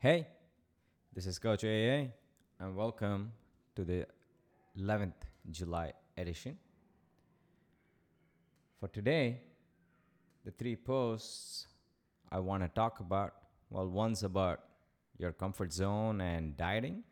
[0.00, 0.28] Hey,
[1.12, 2.06] this is Coach AA,
[2.60, 3.32] and welcome
[3.74, 4.06] to the
[4.78, 6.56] 11th July edition.
[8.78, 9.40] For today,
[10.44, 11.66] the three posts
[12.30, 13.34] I want to talk about
[13.70, 14.60] well, one's about
[15.18, 17.02] your comfort zone and dieting.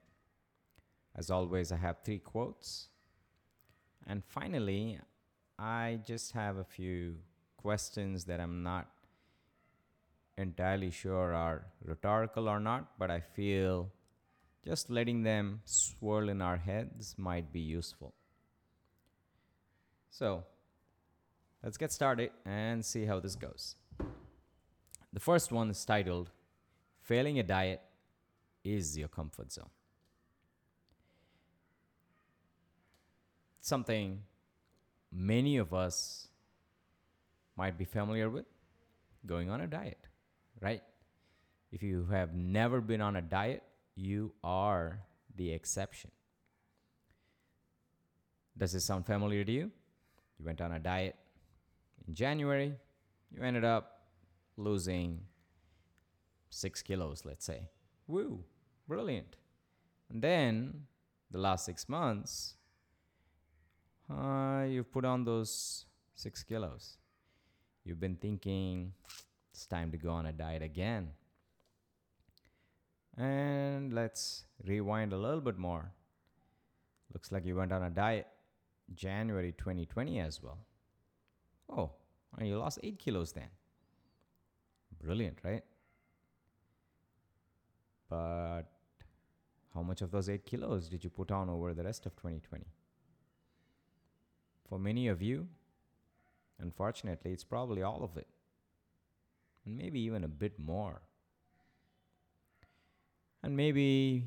[1.17, 2.87] As always, I have three quotes.
[4.07, 5.01] And finally,
[5.59, 7.17] I just have a few
[7.57, 8.87] questions that I'm not
[10.39, 13.91] entirely sure are rhetorical or not, but I feel
[14.65, 18.15] just letting them swirl in our heads might be useful.
[20.11, 20.45] So,
[21.63, 23.77] let's get started and see how this goes.
[25.13, 26.31] The first one is titled
[27.01, 27.81] Failing a Diet
[28.65, 29.71] is Your Comfort Zone.
[33.61, 34.23] Something
[35.13, 36.29] many of us
[37.57, 38.45] might be familiar with
[39.25, 40.07] going on a diet
[40.61, 40.83] right?
[41.73, 43.63] If you have never been on a diet,
[43.95, 45.01] you are
[45.35, 46.11] the exception.
[48.57, 49.71] Does this sound familiar to you?
[50.39, 51.17] You went on a diet
[52.07, 52.75] in January,
[53.31, 54.01] you ended up
[54.57, 55.21] losing
[56.51, 57.69] six kilos, let's say.
[58.07, 58.45] Woo,
[58.87, 59.37] brilliant.
[60.11, 60.87] And then
[61.31, 62.55] the last six months,
[64.11, 66.99] uh, you've put on those six kilos.
[67.85, 68.93] You've been thinking,
[69.57, 71.09] it's time to go on a diet again.
[73.17, 75.93] And let's rewind a little bit more.
[77.15, 78.27] Looks like you went on a diet
[78.95, 80.59] January 2020 as well.
[81.71, 81.91] Oh,
[82.37, 83.49] and you lost 8 kilos then.
[85.03, 85.65] Brilliant, right?
[88.11, 88.65] But
[89.75, 92.67] how much of those 8 kilos did you put on over the rest of 2020?
[94.69, 95.49] For many of you,
[96.61, 98.27] unfortunately, it's probably all of it
[99.67, 101.03] and maybe even a bit more.
[103.43, 104.25] And maybe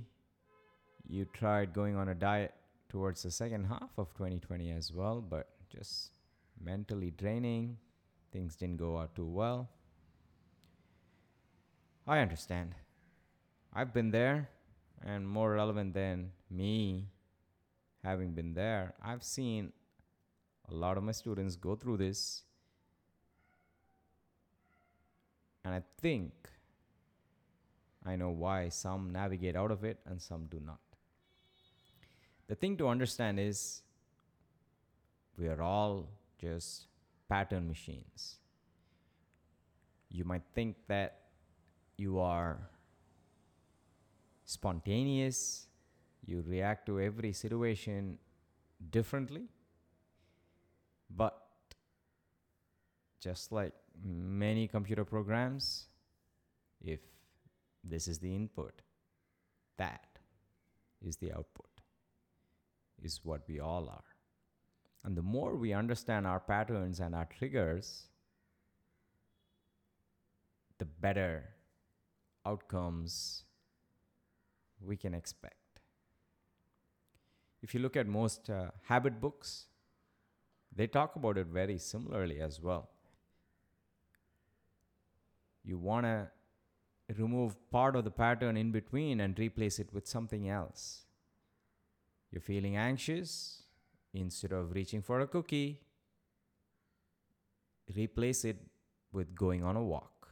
[1.07, 2.53] you tried going on a diet
[2.89, 6.11] towards the second half of 2020 as well, but just
[6.61, 7.77] mentally draining.
[8.31, 9.69] Things didn't go out too well.
[12.05, 12.75] I understand.
[13.73, 14.49] I've been there,
[15.05, 17.07] and more relevant than me
[18.03, 19.73] having been there, I've seen
[20.69, 22.43] a lot of my students go through this
[25.63, 26.31] And I think
[28.05, 30.79] I know why some navigate out of it and some do not.
[32.47, 33.81] The thing to understand is
[35.37, 36.09] we are all
[36.41, 36.87] just
[37.27, 38.37] pattern machines.
[40.09, 41.19] You might think that
[41.97, 42.57] you are
[44.45, 45.67] spontaneous,
[46.25, 48.17] you react to every situation
[48.89, 49.43] differently,
[51.15, 51.39] but
[53.19, 53.73] just like
[54.03, 55.87] many computer programs,
[56.81, 56.99] if
[57.83, 58.81] this is the input,
[59.77, 60.19] that
[61.01, 61.69] is the output,
[63.01, 64.03] is what we all are.
[65.03, 68.07] And the more we understand our patterns and our triggers,
[70.77, 71.45] the better
[72.45, 73.43] outcomes
[74.81, 75.55] we can expect.
[77.61, 79.65] If you look at most uh, habit books,
[80.73, 82.89] they talk about it very similarly as well
[85.63, 86.27] you want to
[87.17, 91.05] remove part of the pattern in between and replace it with something else.
[92.31, 93.63] You're feeling anxious,
[94.13, 95.81] instead of reaching for a cookie,
[97.95, 98.57] replace it
[99.11, 100.29] with going on a walk.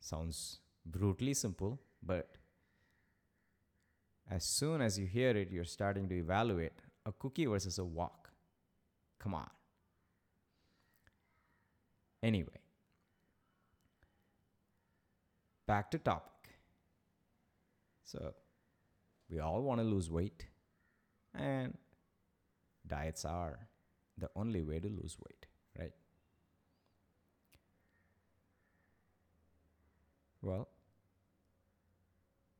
[0.00, 2.36] Sounds brutally simple, but
[4.30, 6.72] as soon as you hear it, you're starting to evaluate
[7.06, 8.30] a cookie versus a walk.
[9.18, 9.50] Come on.
[12.22, 12.60] Anyway,
[15.68, 16.32] back to topic.
[18.04, 18.32] So,
[19.30, 20.46] we all want to lose weight,
[21.34, 21.76] and
[22.86, 23.58] diets are
[24.16, 25.46] the only way to lose weight,
[25.78, 25.92] right?
[30.40, 30.68] Well,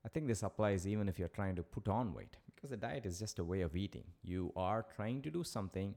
[0.04, 3.06] I think this applies even if you're trying to put on weight because the diet
[3.06, 4.04] is just a way of eating.
[4.22, 5.94] You are trying to do something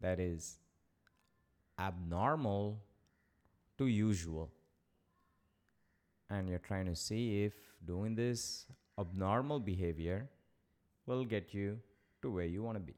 [0.00, 0.58] that is
[1.78, 2.80] abnormal
[3.78, 4.52] to usual
[6.34, 7.54] and you're trying to see if
[7.86, 8.66] doing this
[8.98, 10.28] abnormal behavior
[11.06, 11.78] will get you
[12.22, 12.94] to where you want to be.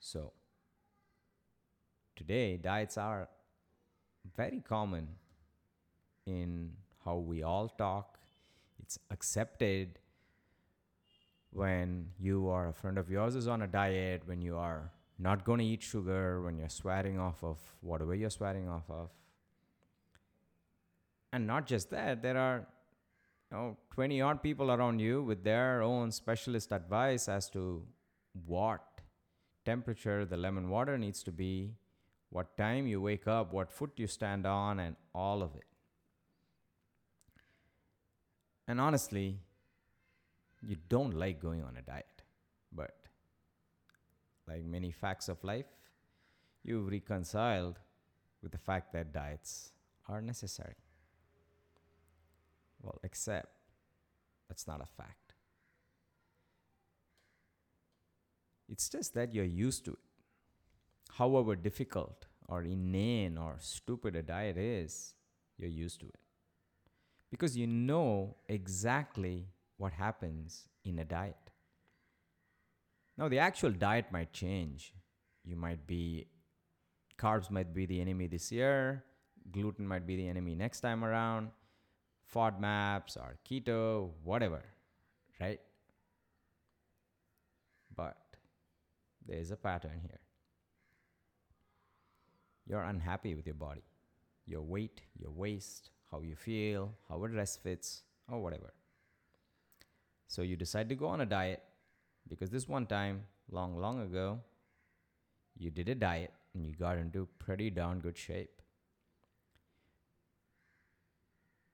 [0.00, 0.32] So,
[2.16, 3.28] today, diets are
[4.36, 5.08] very common
[6.26, 6.72] in
[7.04, 8.18] how we all talk.
[8.80, 9.98] It's accepted
[11.52, 15.44] when you are a friend of yours is on a diet, when you are not
[15.44, 19.10] going to eat sugar, when you're sweating off of whatever you're sweating off of
[21.32, 22.66] And not just that, there are
[23.50, 27.82] you know, 20 odd people around you with their own specialist advice as to
[28.46, 29.00] what
[29.64, 31.74] temperature the lemon water needs to be,
[32.30, 35.64] what time you wake up, what foot you stand on, and all of it.
[38.68, 39.38] And honestly,
[40.66, 42.22] you don't like going on a diet,
[42.72, 42.94] but
[44.48, 45.66] like many facts of life,
[46.62, 47.78] you've reconciled
[48.42, 49.72] with the fact that diets
[50.08, 50.76] are necessary.
[52.82, 53.48] Well, except
[54.48, 55.34] that's not a fact.
[58.68, 59.98] It's just that you're used to it.
[61.12, 65.14] However difficult or inane or stupid a diet is,
[65.58, 66.18] you're used to it.
[67.30, 69.46] Because you know exactly
[69.76, 71.36] what happens in a diet.
[73.16, 74.94] Now, the actual diet might change.
[75.44, 76.26] You might be,
[77.18, 79.04] carbs might be the enemy this year,
[79.50, 81.50] gluten might be the enemy next time around,
[82.34, 84.62] FODMAPs or keto, whatever,
[85.40, 85.60] right?
[87.94, 88.16] But
[89.26, 90.20] there is a pattern here.
[92.66, 93.82] You're unhappy with your body,
[94.46, 98.72] your weight, your waist, how you feel, how a dress fits, or whatever.
[100.28, 101.62] So you decide to go on a diet
[102.28, 104.40] because this one time, long, long ago,
[105.58, 108.61] you did a diet and you got into pretty darn good shape.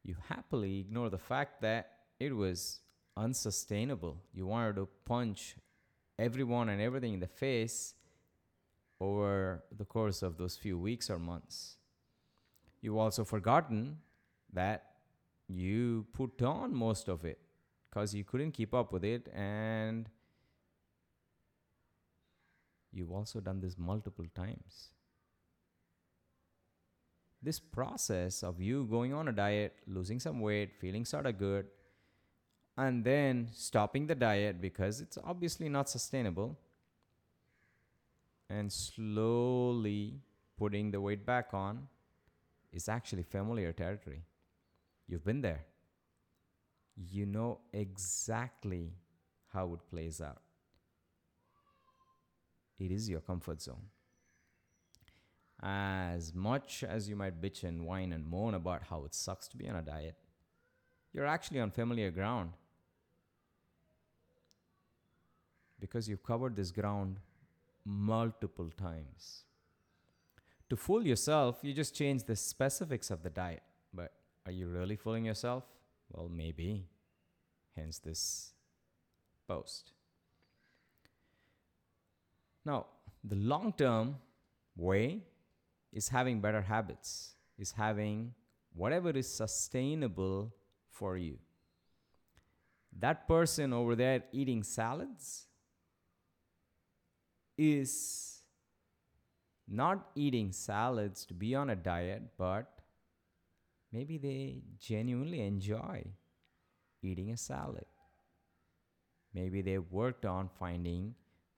[0.08, 2.80] You happily ignore the fact that it was
[3.14, 4.16] unsustainable.
[4.32, 5.56] You wanted to punch
[6.18, 7.92] everyone and everything in the face
[9.02, 11.76] over the course of those few weeks or months.
[12.80, 13.98] You've also forgotten
[14.50, 14.86] that
[15.46, 17.40] you put on most of it
[17.90, 20.08] because you couldn't keep up with it and
[22.94, 24.88] you've also done this multiple times
[27.42, 31.66] this process of you going on a diet losing some weight feeling sort of good
[32.76, 36.58] and then stopping the diet because it's obviously not sustainable
[38.50, 40.20] and slowly
[40.58, 41.86] putting the weight back on
[42.72, 44.22] is actually familiar territory
[45.06, 45.64] you've been there
[46.96, 48.92] you know exactly
[49.52, 50.42] how it plays out.
[52.78, 53.86] It is your comfort zone.
[55.60, 59.56] As much as you might bitch and whine and moan about how it sucks to
[59.56, 60.14] be on a diet,
[61.12, 62.52] you're actually on familiar ground
[65.80, 67.18] because you've covered this ground
[67.84, 69.44] multiple times.
[70.70, 73.62] To fool yourself, you just change the specifics of the diet.
[73.92, 74.12] But
[74.44, 75.64] are you really fooling yourself?
[76.10, 76.86] Well, maybe.
[77.74, 78.52] Hence this
[79.46, 79.92] post.
[82.64, 82.86] Now,
[83.24, 84.16] the long term
[84.76, 85.22] way
[85.92, 88.34] is having better habits, is having
[88.74, 90.54] whatever is sustainable
[90.90, 91.38] for you.
[92.98, 95.46] That person over there eating salads
[97.56, 98.42] is
[99.68, 102.80] not eating salads to be on a diet, but
[103.92, 106.04] maybe they genuinely enjoy
[107.02, 107.84] eating a salad.
[109.34, 111.14] Maybe they worked on finding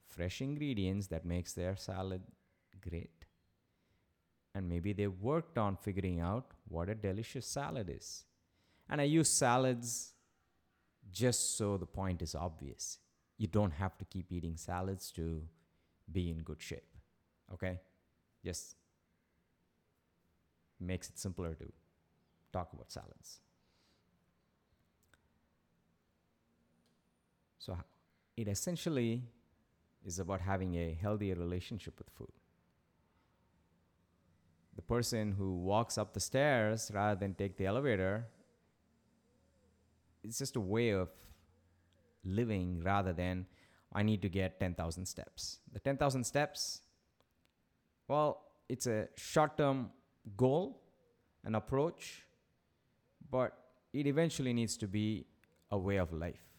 [0.09, 2.23] fresh ingredients that makes their salad
[2.81, 3.20] great.
[4.55, 8.25] And maybe they worked on figuring out what a delicious salad is.
[8.89, 10.13] And I use salads
[11.13, 12.99] just so the point is obvious.
[13.39, 15.43] You don't have to keep eating salads to
[16.11, 16.91] be in good shape.
[17.53, 17.79] Okay?
[18.45, 18.75] Just
[20.79, 21.67] makes it simpler to
[22.53, 23.41] talk about salads.
[27.59, 27.77] So,
[28.37, 29.23] it essentially
[30.05, 32.33] is about having a healthier relationship with food.
[34.77, 38.27] The person who walks up the stairs rather than take the elevator,
[40.23, 41.09] it's just a way of
[42.25, 43.47] living rather than
[43.93, 45.59] I need to get 10,000 steps.
[45.73, 46.83] The 10,000 steps,
[48.07, 49.91] well, it's a short term
[50.37, 50.83] goal,
[51.45, 52.25] an approach,
[53.31, 53.57] but
[53.93, 55.27] it eventually needs to be
[55.71, 56.51] a way of life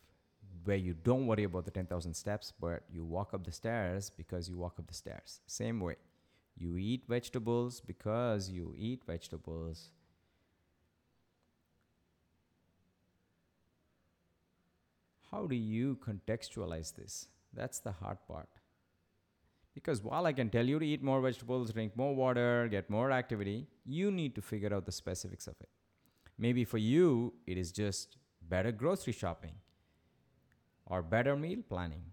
[0.64, 4.48] where you don't worry about the 10,000 steps, but you walk up the stairs because
[4.50, 5.42] you walk up the stairs.
[5.48, 5.96] Same way.
[6.62, 9.90] You eat vegetables because you eat vegetables.
[15.32, 17.30] How do you contextualize this?
[17.52, 18.48] That's the hard part.
[19.74, 23.12] Because while I can tell you to eat more vegetables, drink more water, get more
[23.12, 25.70] activity, you need to figure out the specifics of it.
[26.38, 29.56] Maybe for you, it is just better grocery shopping
[30.86, 32.04] or better meal planning.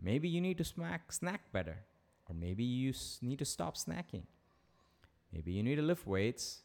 [0.00, 1.78] Maybe you need to snack, snack better,
[2.30, 4.24] or maybe you need to stop snacking.
[5.32, 6.62] Maybe you need to lift weights.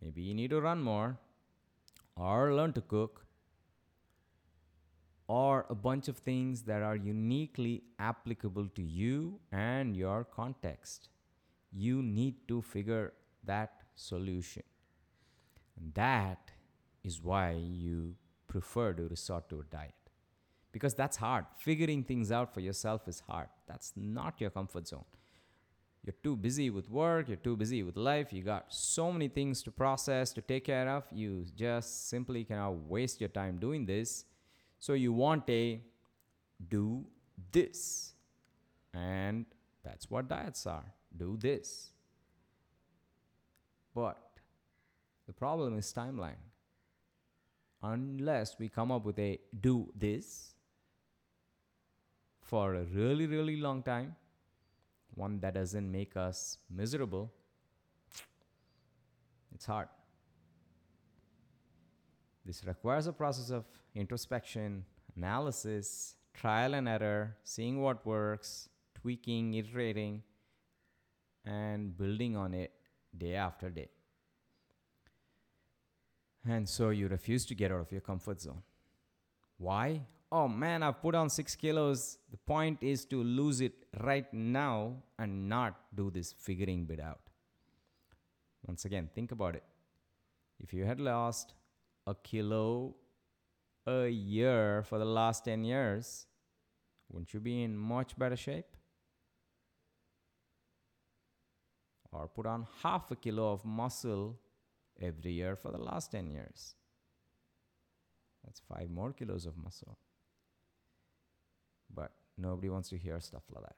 [0.00, 1.18] Maybe you need to run more.
[2.16, 3.26] or learn to cook
[5.26, 11.08] or a bunch of things that are uniquely applicable to you and your context.
[11.72, 13.12] You need to figure
[13.44, 14.62] that solution.
[15.76, 16.50] And that
[17.02, 18.16] is why you
[18.48, 20.03] prefer to resort to a diet.
[20.74, 21.44] Because that's hard.
[21.56, 23.46] Figuring things out for yourself is hard.
[23.68, 25.04] That's not your comfort zone.
[26.02, 29.62] You're too busy with work, you're too busy with life, you got so many things
[29.62, 31.04] to process, to take care of.
[31.12, 34.24] You just simply cannot waste your time doing this.
[34.80, 35.80] So you want a
[36.68, 37.04] do
[37.52, 38.14] this.
[38.92, 39.46] And
[39.84, 40.84] that's what diets are
[41.16, 41.92] do this.
[43.94, 44.18] But
[45.28, 46.42] the problem is timeline.
[47.80, 50.53] Unless we come up with a do this
[52.44, 54.14] for a really, really long time,
[55.14, 57.32] one that doesn't make us miserable,
[59.54, 59.88] it's hard.
[62.44, 64.84] This requires a process of introspection,
[65.16, 70.22] analysis, trial and error, seeing what works, tweaking, iterating,
[71.46, 72.72] and building on it
[73.16, 73.88] day after day.
[76.46, 78.62] And so you refuse to get out of your comfort zone.
[79.56, 80.02] Why?
[80.36, 82.18] Oh man, I've put on six kilos.
[82.32, 87.20] The point is to lose it right now and not do this figuring bit out.
[88.66, 89.62] Once again, think about it.
[90.58, 91.54] If you had lost
[92.04, 92.96] a kilo
[93.86, 96.26] a year for the last 10 years,
[97.08, 98.76] wouldn't you be in much better shape?
[102.10, 104.40] Or put on half a kilo of muscle
[105.00, 106.74] every year for the last 10 years.
[108.44, 109.96] That's five more kilos of muscle.
[111.94, 113.76] But nobody wants to hear stuff like that.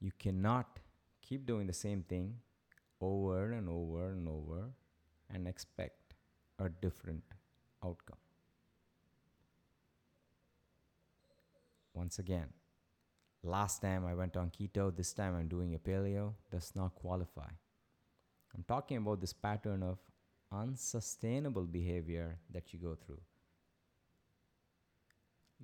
[0.00, 0.78] You cannot
[1.22, 2.36] keep doing the same thing
[3.00, 4.70] over and over and over
[5.32, 6.14] and expect
[6.58, 7.22] a different
[7.84, 8.18] outcome.
[11.94, 12.48] Once again,
[13.42, 17.48] last time I went on keto, this time I'm doing a paleo, does not qualify.
[18.54, 19.98] I'm talking about this pattern of
[20.52, 23.20] unsustainable behavior that you go through.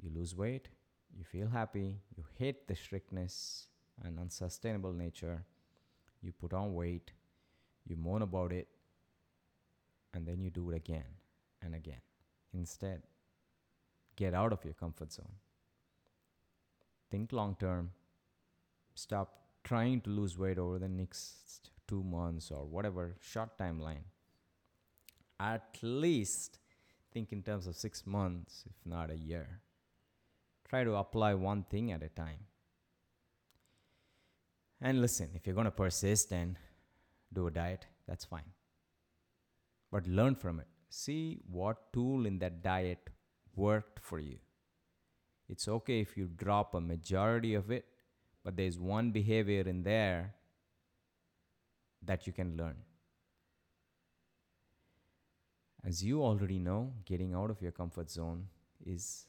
[0.00, 0.68] You lose weight,
[1.16, 3.66] you feel happy, you hate the strictness
[4.02, 5.44] and unsustainable nature,
[6.22, 7.12] you put on weight,
[7.87, 8.68] you moan about it,
[10.14, 11.04] and then you do it again
[11.61, 12.00] and again.
[12.52, 13.02] Instead,
[14.16, 15.32] get out of your comfort zone.
[17.11, 17.90] Think long term.
[18.94, 24.04] Stop trying to lose weight over the next two months or whatever short timeline.
[25.38, 26.58] At least
[27.12, 29.61] think in terms of six months, if not a year.
[30.72, 32.46] Try to apply one thing at a time.
[34.80, 36.56] And listen, if you're going to persist and
[37.30, 38.54] do a diet, that's fine.
[39.90, 40.66] But learn from it.
[40.88, 43.10] See what tool in that diet
[43.54, 44.38] worked for you.
[45.46, 47.84] It's okay if you drop a majority of it,
[48.42, 50.32] but there's one behavior in there
[52.02, 52.76] that you can learn.
[55.84, 58.46] As you already know, getting out of your comfort zone
[58.86, 59.26] is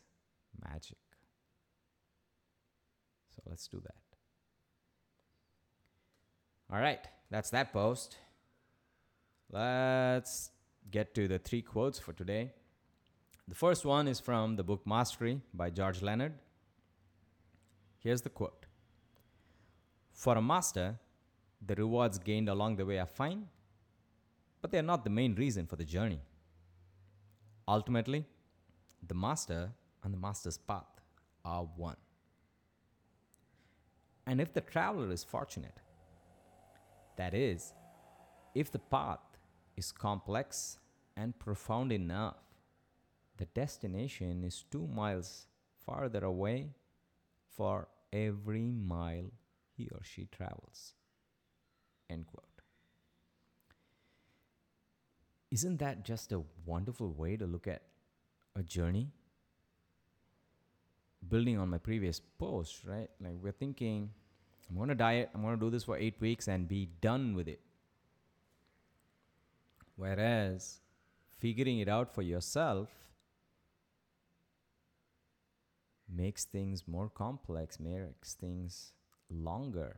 [0.65, 1.02] magic.
[3.35, 3.95] So let's do that.
[6.71, 8.17] All right, that's that post.
[9.51, 10.49] Let's
[10.89, 12.51] get to the three quotes for today.
[13.47, 16.33] The first one is from the book Mastery by George Leonard.
[17.99, 18.65] Here's the quote
[20.13, 20.97] For a master,
[21.65, 23.47] the rewards gained along the way are fine,
[24.61, 26.21] but they are not the main reason for the journey.
[27.67, 28.25] Ultimately,
[29.05, 29.71] the master
[30.03, 31.01] and the master's path
[31.45, 31.97] are one.
[34.25, 35.79] And if the traveler is fortunate,
[37.17, 37.73] that is,
[38.55, 39.19] if the path
[39.75, 40.79] is complex
[41.17, 42.37] and profound enough,
[43.37, 45.47] the destination is two miles
[45.85, 46.69] farther away
[47.49, 49.31] for every mile
[49.75, 50.93] he or she travels.
[52.09, 52.45] End quote.
[55.51, 57.83] Isn't that just a wonderful way to look at
[58.55, 59.11] a journey?
[61.29, 63.09] Building on my previous post, right?
[63.21, 64.09] Like we're thinking,
[64.69, 67.35] I'm going to diet, I'm going to do this for eight weeks and be done
[67.35, 67.59] with it.
[69.95, 70.79] Whereas
[71.39, 72.89] figuring it out for yourself
[76.09, 78.93] makes things more complex, makes things
[79.29, 79.95] longer.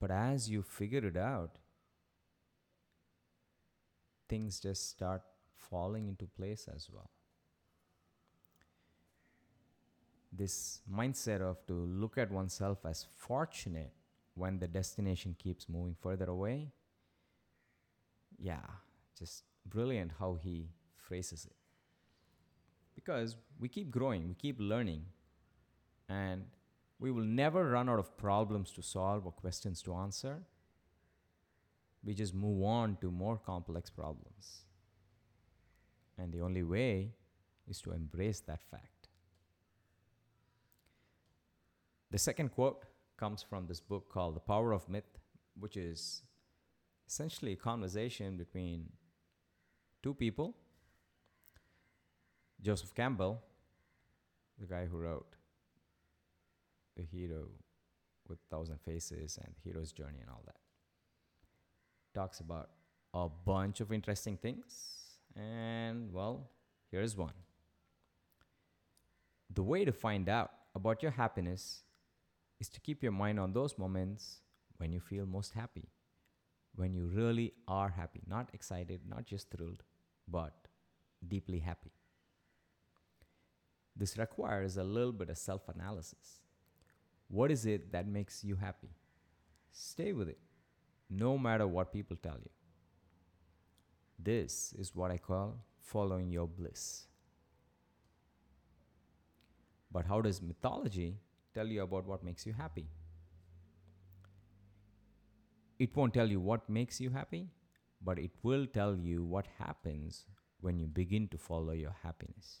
[0.00, 1.58] But as you figure it out,
[4.28, 5.22] things just start
[5.56, 7.10] falling into place as well.
[10.30, 13.92] This mindset of to look at oneself as fortunate
[14.34, 16.72] when the destination keeps moving further away
[18.38, 18.60] yeah,
[19.18, 21.56] just brilliant how he phrases it.
[22.94, 25.04] Because we keep growing, we keep learning,
[26.08, 26.44] and
[26.98, 30.38] we will never run out of problems to solve or questions to answer.
[32.04, 34.64] We just move on to more complex problems.
[36.16, 37.12] And the only way
[37.68, 38.97] is to embrace that fact.
[42.10, 42.84] The second quote
[43.18, 45.18] comes from this book called The Power of Myth,
[45.58, 46.22] which is
[47.06, 48.90] essentially a conversation between
[50.02, 50.54] two people
[52.60, 53.40] Joseph Campbell,
[54.58, 55.36] the guy who wrote
[56.96, 57.48] The Hero
[58.26, 60.56] with Thousand Faces and Hero's Journey and all that,
[62.14, 62.70] talks about
[63.14, 65.20] a bunch of interesting things.
[65.36, 66.50] And, well,
[66.90, 67.34] here's one.
[69.54, 71.84] The way to find out about your happiness
[72.60, 74.40] is to keep your mind on those moments
[74.78, 75.88] when you feel most happy,
[76.74, 79.82] when you really are happy, not excited, not just thrilled,
[80.26, 80.68] but
[81.26, 81.92] deeply happy.
[83.96, 86.40] This requires a little bit of self analysis.
[87.28, 88.90] What is it that makes you happy?
[89.72, 90.38] Stay with it,
[91.10, 92.50] no matter what people tell you.
[94.18, 97.06] This is what I call following your bliss.
[99.90, 101.16] But how does mythology
[101.58, 102.86] tell you about what makes you happy?
[105.78, 107.48] It won't tell you what makes you happy,
[108.00, 110.24] but it will tell you what happens
[110.60, 112.60] when you begin to follow your happiness,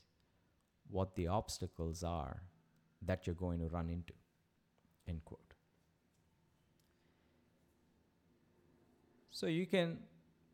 [0.90, 2.42] what the obstacles are
[3.02, 4.14] that you're going to run into.
[5.06, 5.54] End quote.
[9.30, 9.98] So you can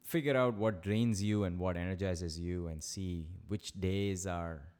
[0.02, 4.73] figure out what drains you and what energizes you and see which days are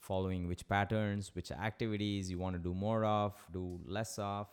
[0.00, 4.48] following which patterns, which activities you want to do more of, do less of.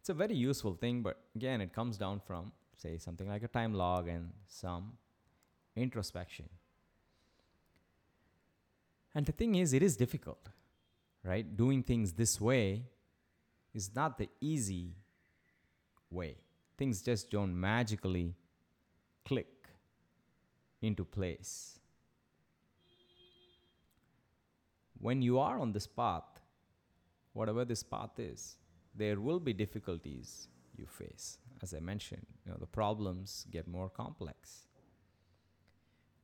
[0.00, 3.48] It's a very useful thing, but again, it comes down from, say, something like a
[3.48, 4.92] time log and some
[5.76, 6.48] introspection.
[9.14, 10.48] And the thing is, it is difficult,
[11.22, 11.56] right?
[11.56, 12.84] Doing things this way
[13.72, 14.94] is not the easy
[16.10, 16.36] way.
[16.76, 18.34] Things just don't magically
[19.24, 19.68] click
[20.82, 21.78] into place.
[25.04, 26.40] When you are on this path,
[27.34, 28.56] whatever this path is,
[28.94, 31.36] there will be difficulties you face.
[31.62, 34.66] As I mentioned, you know, the problems get more complex.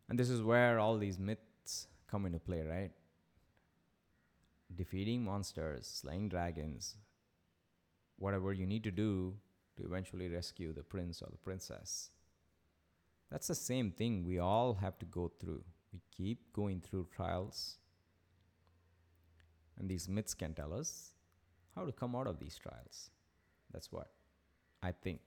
[0.08, 2.90] And this is where all these myths come into play, right?
[4.74, 6.96] Defeating monsters, slaying dragons,
[8.16, 9.34] whatever you need to do
[9.76, 12.08] to eventually rescue the prince or the princess.
[13.30, 15.64] That's the same thing we all have to go through.
[15.92, 17.76] We keep going through trials.
[19.80, 21.14] And these myths can tell us
[21.74, 23.10] how to come out of these trials.
[23.72, 24.08] That's what
[24.82, 25.20] I think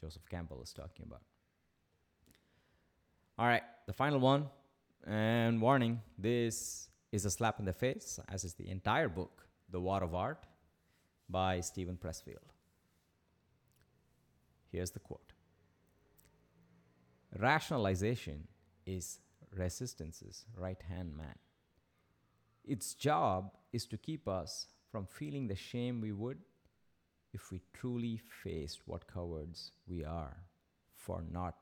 [0.00, 1.22] Joseph Campbell is talking about.
[3.38, 4.46] All right, the final one.
[5.06, 9.80] And warning this is a slap in the face, as is the entire book, The
[9.80, 10.46] War of Art
[11.28, 12.52] by Steven Pressfield.
[14.72, 15.32] Here's the quote
[17.38, 18.48] Rationalization
[18.86, 19.20] is
[19.54, 21.36] resistance's right hand man.
[22.68, 26.38] Its job is to keep us from feeling the shame we would
[27.32, 30.36] if we truly faced what cowards we are
[30.94, 31.54] for not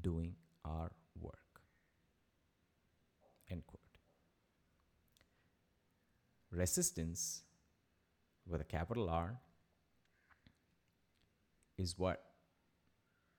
[0.00, 0.90] doing our
[1.20, 1.60] work.
[3.50, 3.80] End quote.
[6.50, 7.42] Resistance,
[8.48, 9.36] with a capital R,
[11.76, 12.22] is what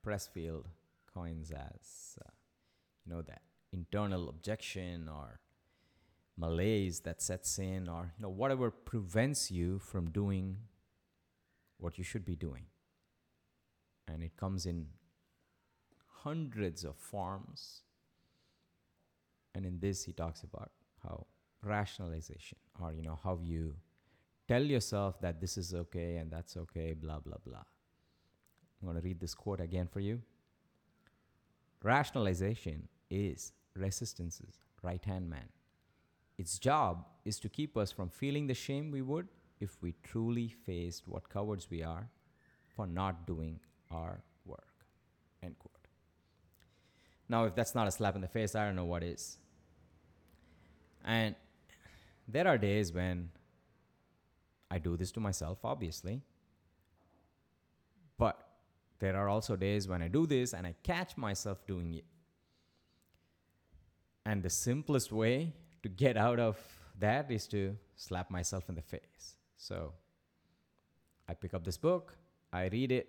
[0.06, 0.66] Pressfield
[1.12, 2.30] coins as, uh,
[3.06, 3.42] you know, that
[3.74, 5.40] internal objection or
[6.38, 10.58] malaise that sets in or you know whatever prevents you from doing
[11.80, 12.66] what you should be doing.
[14.08, 14.88] And it comes in
[16.24, 17.82] hundreds of forms.
[19.54, 20.72] And in this he talks about
[21.04, 21.26] how
[21.64, 23.74] rationalization or you know how you
[24.48, 27.64] tell yourself that this is okay and that's okay blah blah blah.
[28.80, 30.22] I'm going to read this quote again for you.
[31.84, 35.50] Rationalization is resistance's right hand man
[36.38, 39.28] its job is to keep us from feeling the shame we would
[39.60, 42.10] if we truly faced what cowards we are
[42.76, 44.86] for not doing our work.
[45.42, 45.74] End quote.
[47.28, 49.38] Now, if that's not a slap in the face, I don't know what is.
[51.04, 51.36] And
[52.28, 53.30] there are days when
[54.70, 56.22] I do this to myself, obviously.
[58.18, 58.48] But
[59.00, 62.06] there are also days when I do this and I catch myself doing it.
[64.26, 65.54] And the simplest way
[65.88, 66.58] to get out of
[67.00, 69.38] that is to slap myself in the face.
[69.56, 69.94] So
[71.30, 72.16] I pick up this book,
[72.52, 73.08] I read it.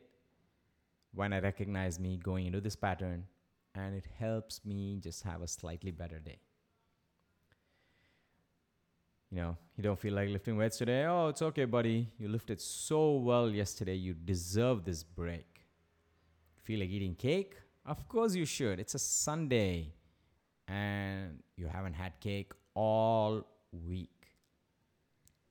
[1.14, 3.24] when I recognize me going into this pattern,
[3.74, 6.40] and it helps me just have a slightly better day.
[9.30, 11.04] You know, you don't feel like lifting weights today.
[11.04, 12.08] Oh, it's okay, buddy.
[12.18, 13.94] You lifted so well yesterday.
[13.94, 15.66] You deserve this break.
[16.62, 17.56] Feel like eating cake?
[17.84, 18.80] Of course you should.
[18.80, 19.92] It's a Sunday
[20.66, 24.28] and you haven't had cake all week.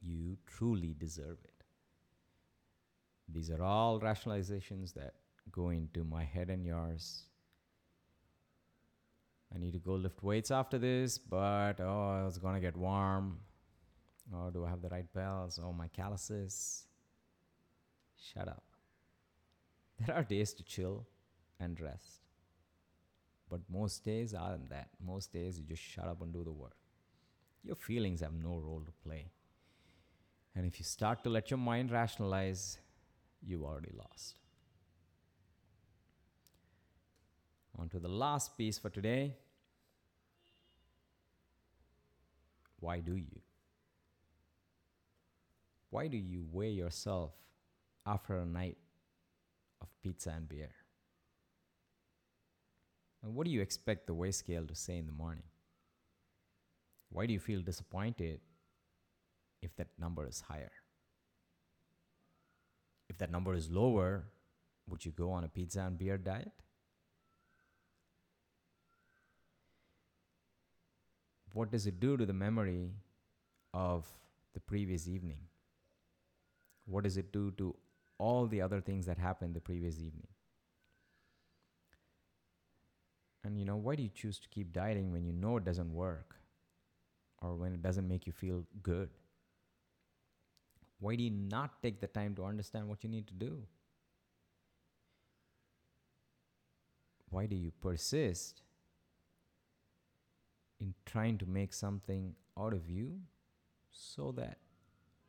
[0.01, 1.63] You truly deserve it.
[3.27, 5.15] These are all rationalizations that
[5.51, 7.23] go into my head and yours.
[9.53, 13.39] I need to go lift weights after this, but oh, it's gonna get warm.
[14.33, 15.59] Oh, do I have the right bells?
[15.61, 16.85] Oh, my calluses.
[18.33, 18.63] Shut up.
[19.99, 21.07] There are days to chill
[21.59, 22.21] and rest.
[23.49, 24.89] But most days aren't that.
[25.05, 26.77] Most days you just shut up and do the work.
[27.67, 29.25] Your feelings have no role to play.
[30.55, 32.77] And if you start to let your mind rationalize,
[33.45, 34.35] you've already lost.
[37.77, 39.35] On to the last piece for today.
[42.79, 43.41] Why do you?
[45.89, 47.33] Why do you weigh yourself
[48.05, 48.77] after a night
[49.81, 50.71] of pizza and beer?
[53.21, 55.43] And what do you expect the weigh scale to say in the morning?
[57.09, 58.39] Why do you feel disappointed
[59.61, 60.71] if that number is higher?
[63.09, 64.25] If that number is lower,
[64.87, 66.51] would you go on a pizza and beer diet?
[71.53, 72.91] What does it do to the memory
[73.73, 74.05] of
[74.53, 75.39] the previous evening?
[76.85, 77.75] What does it do to
[78.17, 80.27] all the other things that happened the previous evening?
[83.43, 85.93] And you know, why do you choose to keep dieting when you know it doesn't
[85.93, 86.35] work
[87.41, 89.09] or when it doesn't make you feel good?
[90.99, 93.63] Why do you not take the time to understand what you need to do?
[97.29, 98.61] Why do you persist
[100.79, 103.19] in trying to make something out of you
[103.91, 104.57] so that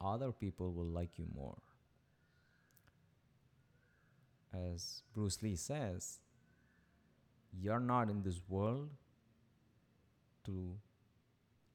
[0.01, 1.59] other people will like you more.
[4.53, 6.21] As Bruce Lee says,
[7.53, 8.91] you're not in this world
[10.45, 10.75] to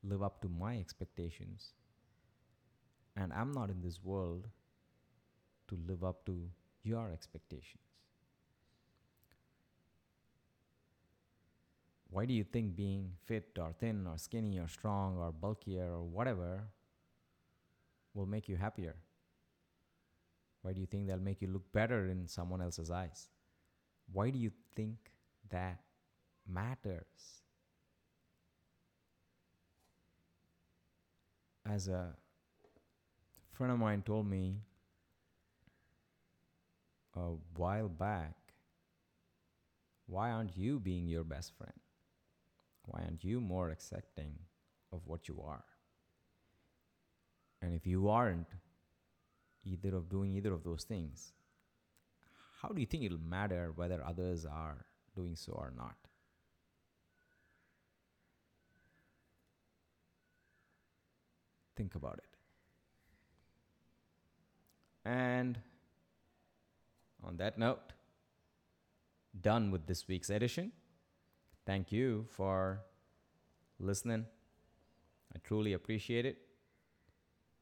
[0.04, 1.74] live up to my expectations.
[3.16, 4.48] And I'm not in this world
[5.68, 6.50] to live up to
[6.84, 7.84] your expectations.
[12.10, 16.04] Why do you think being fit or thin or skinny or strong or bulkier or
[16.04, 16.62] whatever
[18.14, 18.96] will make you happier?
[20.62, 23.30] Why do you think they'll make you look better in someone else's eyes?
[24.12, 24.98] Why do you think
[25.50, 25.80] that
[26.48, 27.43] matters?
[31.74, 32.14] As a
[33.52, 34.62] friend of mine told me
[37.16, 38.36] a while back,
[40.06, 41.74] why aren't you being your best friend?
[42.86, 44.34] Why aren't you more accepting
[44.92, 45.64] of what you are?
[47.64, 48.54] And if you aren't
[49.66, 51.34] either of doing either of those things,
[52.62, 55.98] how do you think it'll matter whether others are doing so or not?
[61.76, 62.34] Think about it.
[65.06, 65.60] And
[67.24, 67.94] on that note,
[69.42, 70.72] done with this week's edition.
[71.66, 72.82] Thank you for
[73.80, 74.26] listening.
[75.36, 76.38] I truly appreciate it.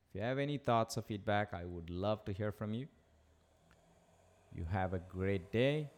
[0.10, 2.88] If you have any thoughts or feedback, I would love to hear from you.
[4.54, 5.89] You have a great day.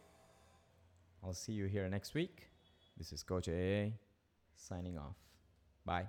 [1.24, 2.48] I'll see you here next week.
[2.96, 3.90] This is Coach AA
[4.56, 5.16] signing off.
[5.84, 6.06] Bye.